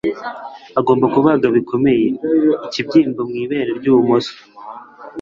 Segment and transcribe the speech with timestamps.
[0.79, 2.07] agomba kubaga bikomeye.
[2.65, 4.33] ikibyimba mu ibere ryibumoso